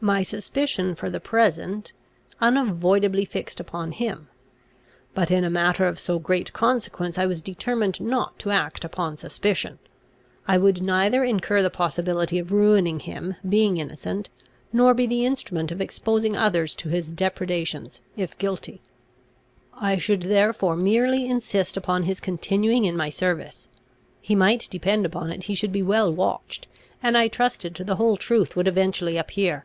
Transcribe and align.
My 0.00 0.22
suspicion, 0.22 0.94
for 0.94 1.10
the 1.10 1.18
present, 1.18 1.92
unavoidably 2.40 3.24
fixed 3.24 3.58
upon 3.58 3.90
him. 3.90 4.28
But, 5.12 5.28
in 5.32 5.42
a 5.42 5.50
matter 5.50 5.86
of 5.88 5.98
so 5.98 6.20
great 6.20 6.52
consequence, 6.52 7.18
I 7.18 7.26
was 7.26 7.42
determined 7.42 8.00
not 8.00 8.38
to 8.38 8.52
act 8.52 8.84
upon 8.84 9.16
suspicion. 9.16 9.80
I 10.46 10.56
would 10.56 10.80
neither 10.82 11.24
incur 11.24 11.62
the 11.64 11.68
possibility 11.68 12.38
of 12.38 12.52
ruining 12.52 13.00
him, 13.00 13.34
being 13.48 13.78
innocent, 13.78 14.30
nor 14.72 14.94
be 14.94 15.04
the 15.08 15.26
instrument 15.26 15.72
of 15.72 15.80
exposing 15.80 16.36
others 16.36 16.76
to 16.76 16.88
his 16.90 17.10
depredations, 17.10 18.00
if 18.16 18.38
guilty. 18.38 18.80
I 19.74 19.98
should 19.98 20.22
therefore 20.22 20.76
merely 20.76 21.26
insist 21.26 21.76
upon 21.76 22.04
his 22.04 22.20
continuing 22.20 22.84
in 22.84 22.96
my 22.96 23.10
service. 23.10 23.66
He 24.20 24.36
might 24.36 24.68
depend 24.70 25.04
upon 25.06 25.32
it 25.32 25.42
he 25.42 25.56
should 25.56 25.72
be 25.72 25.82
well 25.82 26.12
watched, 26.14 26.68
and 27.02 27.18
I 27.18 27.26
trusted 27.26 27.74
the 27.74 27.96
whole 27.96 28.16
truth 28.16 28.54
would 28.54 28.68
eventually 28.68 29.16
appear. 29.16 29.64